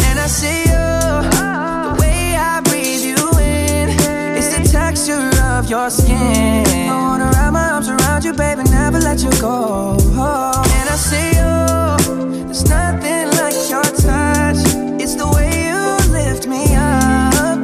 [0.03, 0.77] And I see you.
[0.77, 1.23] Oh.
[1.23, 1.97] The ah.
[1.99, 3.89] way I breathe you in.
[4.37, 6.67] It's the texture of your skin.
[6.91, 9.97] I wanna wrap my arms around you, baby, never let you go.
[9.99, 12.45] And I see you.
[12.45, 14.61] There's nothing like your touch.
[15.01, 17.59] It's the way you lift me up.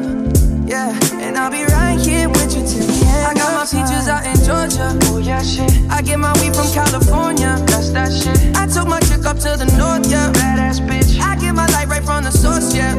[0.67, 0.91] Yeah.
[1.23, 3.27] And I'll be right here with you till the end.
[3.27, 4.97] I got my peaches out in Georgia.
[5.07, 5.71] Oh yeah, shit.
[5.89, 7.55] I get my weed from California.
[7.67, 8.55] That's that shit.
[8.57, 10.31] I took my chick up to the north, yeah.
[10.33, 11.21] Badass bitch.
[11.21, 12.98] I get my light right from the source, yeah.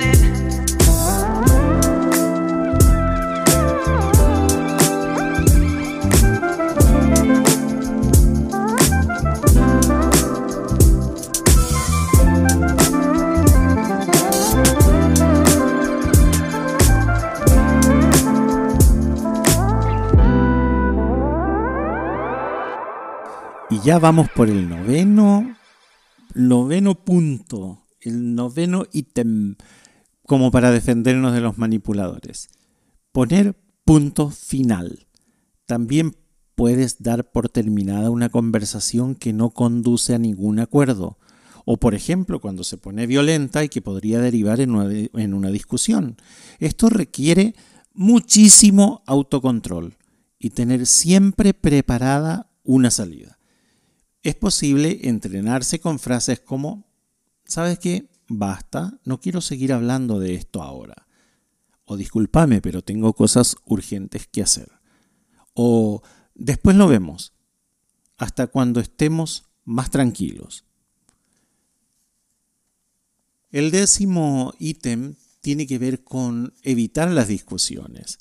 [23.83, 25.57] Ya vamos por el noveno,
[26.35, 29.55] noveno punto, el noveno ítem,
[30.27, 32.49] como para defendernos de los manipuladores.
[33.11, 35.07] Poner punto final.
[35.65, 36.15] También
[36.53, 41.17] puedes dar por terminada una conversación que no conduce a ningún acuerdo.
[41.65, 45.49] O por ejemplo, cuando se pone violenta y que podría derivar en una, en una
[45.49, 46.17] discusión.
[46.59, 47.55] Esto requiere
[47.93, 49.97] muchísimo autocontrol
[50.37, 53.40] y tener siempre preparada una salida.
[54.23, 56.85] Es posible entrenarse con frases como,
[57.43, 58.09] ¿sabes qué?
[58.27, 61.07] Basta, no quiero seguir hablando de esto ahora.
[61.85, 64.71] O discúlpame, pero tengo cosas urgentes que hacer.
[65.53, 66.01] O
[66.35, 67.33] después lo vemos,
[68.17, 70.65] hasta cuando estemos más tranquilos.
[73.49, 78.19] El décimo ítem tiene que ver con evitar las discusiones.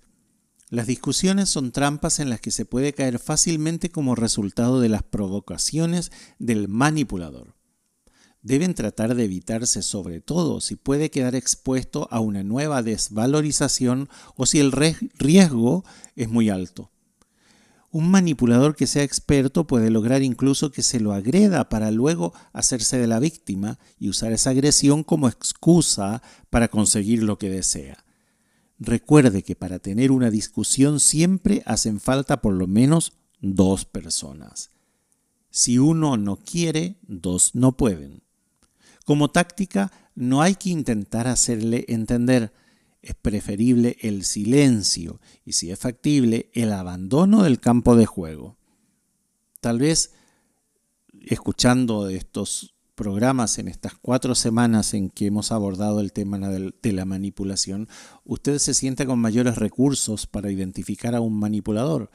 [0.70, 5.02] Las discusiones son trampas en las que se puede caer fácilmente como resultado de las
[5.02, 7.56] provocaciones del manipulador.
[8.42, 14.46] Deben tratar de evitarse sobre todo si puede quedar expuesto a una nueva desvalorización o
[14.46, 16.92] si el riesgo es muy alto.
[17.90, 22.96] Un manipulador que sea experto puede lograr incluso que se lo agreda para luego hacerse
[22.96, 28.04] de la víctima y usar esa agresión como excusa para conseguir lo que desea.
[28.81, 33.12] Recuerde que para tener una discusión siempre hacen falta por lo menos
[33.43, 34.70] dos personas.
[35.51, 38.22] Si uno no quiere, dos no pueden.
[39.05, 42.55] Como táctica, no hay que intentar hacerle entender.
[43.03, 48.57] Es preferible el silencio y, si es factible, el abandono del campo de juego.
[49.61, 50.12] Tal vez,
[51.26, 57.07] escuchando estos programas en estas cuatro semanas en que hemos abordado el tema de la
[57.07, 57.88] manipulación,
[58.26, 62.11] usted se sienta con mayores recursos para identificar a un manipulador.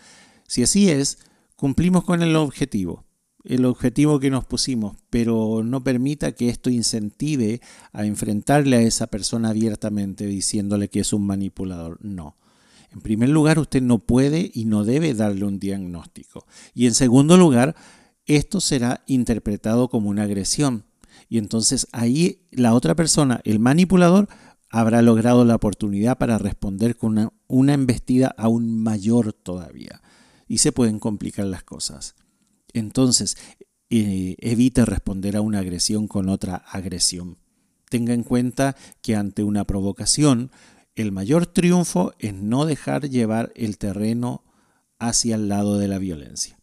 [0.48, 1.18] Si así es,
[1.56, 3.04] cumplimos con el objetivo,
[3.44, 7.62] el objetivo que nos pusimos, pero no permita que esto incentive
[7.92, 11.98] a enfrentarle a esa persona abiertamente diciéndole que es un manipulador.
[12.06, 12.38] No.
[12.92, 16.46] En primer lugar, usted no puede y no debe darle un diagnóstico.
[16.76, 17.76] Y en segundo lugar,
[18.26, 20.86] esto será interpretado como una agresión.
[21.30, 24.28] Y entonces ahí la otra persona, el manipulador,
[24.70, 30.02] habrá logrado la oportunidad para responder con una, una embestida aún mayor todavía.
[30.48, 32.16] Y se pueden complicar las cosas.
[32.74, 33.38] Entonces,
[33.90, 37.38] eh, evite responder a una agresión con otra agresión.
[37.90, 40.52] Tenga en cuenta que ante una provocación,
[40.96, 44.44] el mayor triunfo es no dejar llevar el terreno
[44.98, 46.58] hacia el lado de la violencia.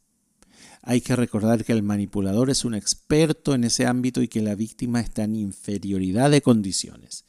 [0.82, 4.56] Hay que recordar que el manipulador es un experto en ese ámbito y que la
[4.56, 7.24] víctima está en inferioridad de condiciones.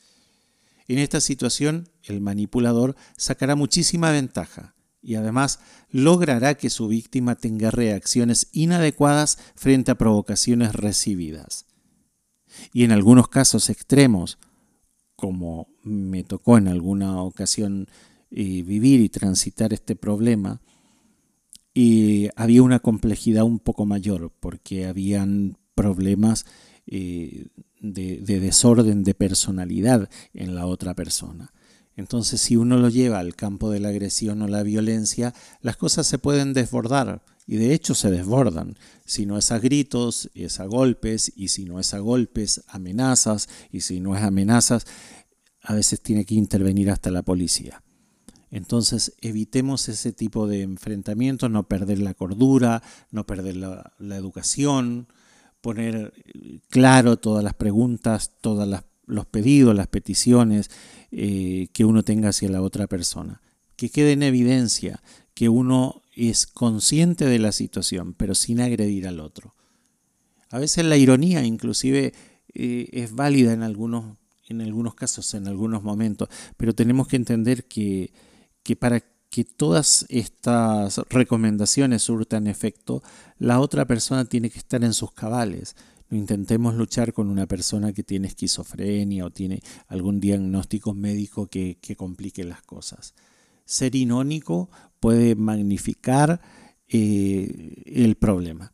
[0.87, 5.59] En esta situación, el manipulador sacará muchísima ventaja y además
[5.91, 11.65] logrará que su víctima tenga reacciones inadecuadas frente a provocaciones recibidas.
[12.71, 14.39] Y en algunos casos extremos,
[15.15, 17.87] como me tocó en alguna ocasión
[18.31, 20.61] eh, vivir y transitar este problema,
[21.73, 26.45] y había una complejidad un poco mayor porque habían problemas
[26.85, 27.47] eh,
[27.79, 31.51] de, de, desorden de personalidad en la otra persona.
[31.95, 36.07] Entonces, si uno lo lleva al campo de la agresión o la violencia, las cosas
[36.07, 38.77] se pueden desbordar y de hecho se desbordan.
[39.05, 43.47] Si no es a gritos, es a golpes y si no es a golpes, amenazas
[43.71, 44.85] y si no es amenazas,
[45.61, 47.83] a veces tiene que intervenir hasta la policía.
[48.53, 55.07] Entonces evitemos ese tipo de enfrentamientos, no perder la cordura, no perder la, educación,
[55.59, 56.13] poner
[56.69, 58.69] claro todas las preguntas, todos
[59.07, 60.69] los pedidos, las peticiones
[61.09, 63.41] eh, que uno tenga hacia la otra persona.
[63.75, 65.01] Que quede en evidencia
[65.33, 69.55] que uno es consciente de la situación, pero sin agredir al otro.
[70.51, 72.13] A veces la ironía inclusive
[72.53, 74.15] eh, es válida en algunos,
[74.47, 78.13] en algunos casos, en algunos momentos, pero tenemos que entender que,
[78.63, 83.01] que para que todas estas recomendaciones surtan efecto,
[83.39, 85.75] la otra persona tiene que estar en sus cabales.
[86.09, 91.79] No intentemos luchar con una persona que tiene esquizofrenia o tiene algún diagnóstico médico que,
[91.81, 93.15] que complique las cosas.
[93.65, 96.39] Ser inónico puede magnificar
[96.87, 98.71] eh, el problema.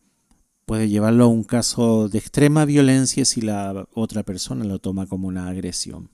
[0.65, 5.29] Puede llevarlo a un caso de extrema violencia si la otra persona lo toma como
[5.29, 6.09] una agresión.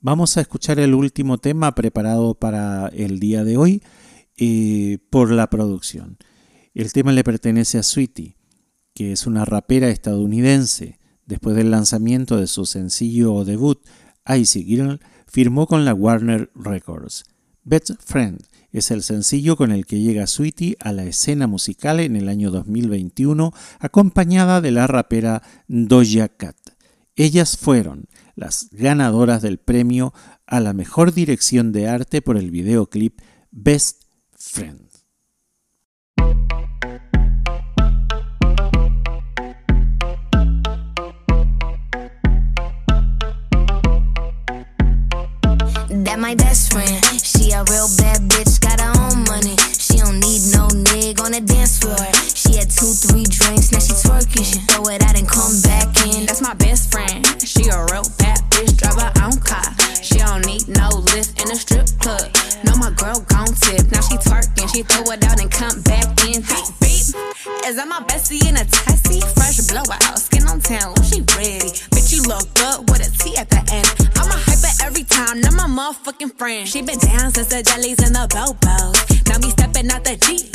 [0.00, 3.82] Vamos a escuchar el último tema preparado para el día de hoy
[4.36, 6.18] eh, por la producción.
[6.74, 8.36] El tema le pertenece a Sweetie,
[8.94, 10.98] que es una rapera estadounidense.
[11.24, 13.80] Después del lanzamiento de su sencillo debut,
[14.28, 17.24] Icy Girl, firmó con la Warner Records.
[17.64, 18.40] Best Friend
[18.72, 22.50] es el sencillo con el que llega Sweetie a la escena musical en el año
[22.50, 26.56] 2021, acompañada de la rapera Doja Cat.
[27.18, 30.12] Ellas fueron las ganadoras del premio
[30.46, 34.02] a la mejor dirección de arte por el videoclip Best
[34.32, 34.86] Friend.
[61.46, 62.26] In a strip club.
[62.64, 63.90] No, my girl gon' tip.
[63.92, 66.42] Now she twerking, she throw it out and come back in.
[66.42, 67.06] Beep, beep.
[67.66, 69.22] Is that my bestie in a tessie?
[69.34, 71.70] Fresh blowout, skin on town, she ready.
[71.94, 73.86] Bitch, you look good with a T at the end.
[74.16, 76.66] I'm a hyper every time, now my motherfucking friend.
[76.66, 78.96] She been down since the jellies and the bobos.
[79.28, 80.45] Now me stepping out the Jeep,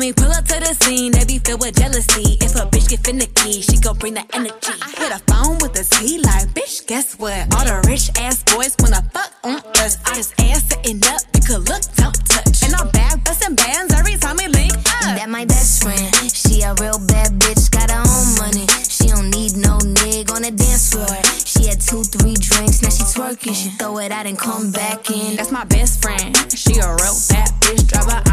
[0.00, 2.40] When we pull up to the scene, they be filled with jealousy.
[2.40, 4.72] If a bitch get finicky, she gon' bring the energy.
[4.80, 7.36] I hit a phone with a T like, bitch, guess what?
[7.52, 10.00] All the rich ass boys wanna fuck on us.
[10.06, 12.64] I just ass sitting up, you could look, don't touch.
[12.64, 15.20] And I'm back busting bands every time we link up.
[15.20, 18.64] That my best friend, she a real bad bitch, got her own money.
[18.88, 21.12] She don't need no nigga on the dance floor.
[21.44, 23.52] She had two, three drinks, now she twerking.
[23.52, 25.36] She throw it out and come back in.
[25.36, 26.32] That's my best friend.
[26.56, 28.29] She a real bad bitch, drive her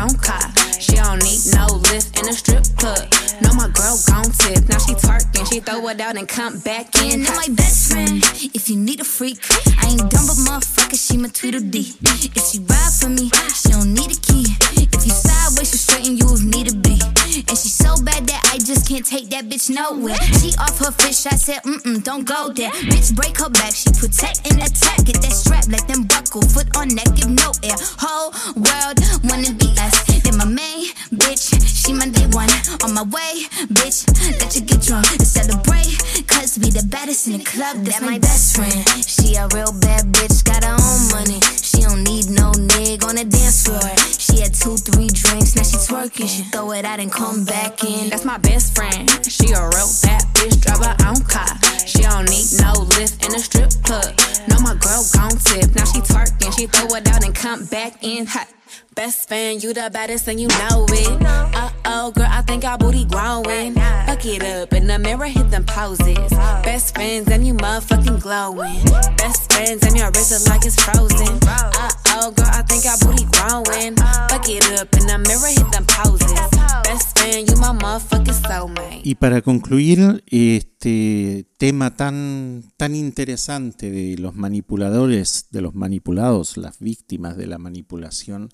[2.28, 3.08] in a strip club.
[3.42, 4.68] No, my girl gon' tip.
[4.68, 7.24] Now she twerking, she throw it out and come back in.
[7.24, 8.22] That my best friend,
[8.54, 9.40] if you need a freak,
[9.82, 11.96] I ain't dumb but motherfucker, she my Tweedledee.
[12.36, 14.46] If she ride for me, she don't need a key.
[14.76, 17.00] If you sideways, she straighten you if need to be.
[17.48, 20.20] And she so bad that I just can't take that bitch nowhere.
[20.42, 22.72] She off her fish, I said, mm mm, don't go there.
[22.92, 25.06] Bitch, break her back, she protect and attack.
[25.06, 27.78] Get that strap, let them buckle, foot on neck, give no air.
[28.00, 28.98] Whole world
[29.30, 29.54] wanna
[32.84, 34.06] On my way, bitch,
[34.40, 35.98] let you get drunk and celebrate.
[36.28, 38.86] Cause we the baddest in the club, that's my best friend.
[39.02, 41.42] She a real bad bitch, got her own money.
[41.58, 43.82] She don't need no nigga on the dance floor.
[44.22, 46.30] She had two, three drinks, now she twerking.
[46.30, 48.10] She throw it out and come back in.
[48.10, 49.10] That's my best friend.
[49.26, 51.50] She a real bad bitch, drive her own car.
[51.86, 54.14] She don't need no lift in a strip club.
[54.48, 55.74] No, my girl gon' tip.
[55.74, 58.57] Now she twerking, she throw it out and come back in hot.
[58.98, 61.22] Best fan, you the baddest and you know it.
[61.22, 63.76] Uh oh, girl, I think our booty growing.
[63.76, 66.18] Fuck it up in the mirror, hit them poses.
[66.64, 68.84] Best friends and you motherfucking glowing.
[69.18, 71.38] Best friends and your wrist is like it's frozen.
[71.46, 73.96] Uh oh, girl, I think our booty growing.
[74.30, 76.34] Fuck it up in the mirror, hit them poses.
[76.84, 79.02] Best friend, you my motherfucking soulmate.
[79.04, 86.80] Y para concluir este tema tan, tan interesante de los manipuladores, de los manipulados, las
[86.80, 88.50] víctimas de la manipulación,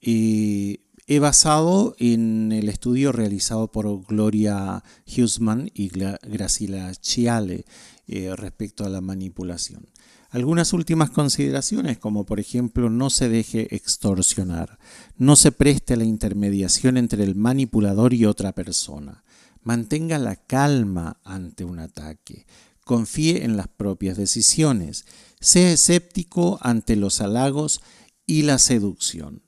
[0.00, 7.64] he basado en el estudio realizado por Gloria Huseman y Graciela Chiale
[8.06, 9.86] eh, respecto a la manipulación.
[10.30, 14.78] Algunas últimas consideraciones, como por ejemplo no se deje extorsionar,
[15.16, 19.24] no se preste a la intermediación entre el manipulador y otra persona,
[19.62, 22.46] mantenga la calma ante un ataque,
[22.84, 25.04] confíe en las propias decisiones,
[25.40, 27.80] sea escéptico ante los halagos
[28.24, 29.42] y la seducción,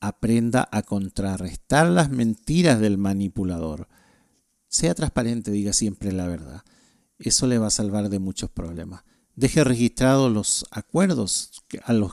[0.00, 3.88] aprenda a contrarrestar las mentiras del manipulador,
[4.68, 6.62] sea transparente, diga siempre la verdad,
[7.18, 9.04] eso le va a salvar de muchos problemas.
[9.36, 12.12] Deje registrados los acuerdos a los,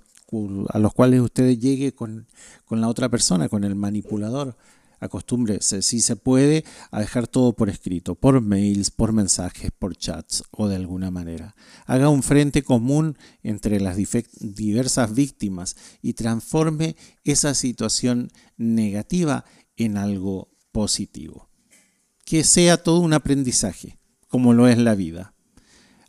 [0.69, 2.27] a los cuales usted llegue con,
[2.65, 4.57] con la otra persona, con el manipulador.
[4.99, 10.43] Acostúmbrese, si se puede, a dejar todo por escrito, por mails, por mensajes, por chats
[10.51, 11.55] o de alguna manera.
[11.85, 19.45] Haga un frente común entre las diversas víctimas y transforme esa situación negativa
[19.75, 21.49] en algo positivo.
[22.25, 25.36] Que sea todo un aprendizaje, como lo es la vida.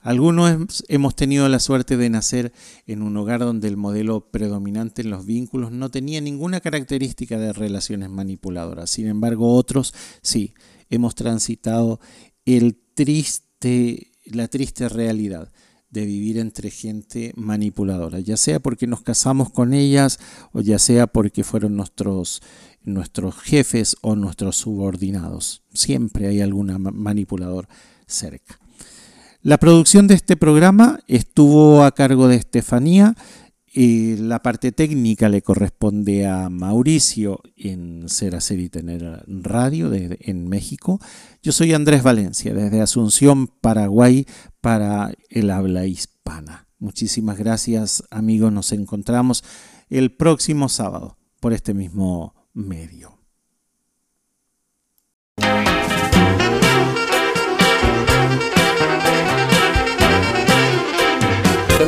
[0.01, 2.53] Algunos hemos tenido la suerte de nacer
[2.87, 7.53] en un hogar donde el modelo predominante en los vínculos no tenía ninguna característica de
[7.53, 8.91] relaciones manipuladoras.
[8.91, 10.55] Sin embargo, otros sí,
[10.89, 12.01] hemos transitado
[12.45, 15.53] el triste, la triste realidad
[15.91, 20.21] de vivir entre gente manipuladora, ya sea porque nos casamos con ellas
[20.53, 22.43] o ya sea porque fueron nuestros,
[22.83, 25.63] nuestros jefes o nuestros subordinados.
[25.73, 27.69] Siempre hay algún manipulador
[28.07, 28.61] cerca.
[29.49, 33.15] La producción de este programa estuvo a cargo de Estefanía.
[33.67, 40.49] Y la parte técnica le corresponde a Mauricio en Ser, Hacer y Tener Radio en
[40.49, 41.01] México.
[41.43, 44.27] Yo soy Andrés Valencia, desde Asunción, Paraguay,
[44.61, 46.67] para el habla hispana.
[46.79, 48.53] Muchísimas gracias, amigos.
[48.53, 49.43] Nos encontramos
[49.89, 53.17] el próximo sábado por este mismo medio.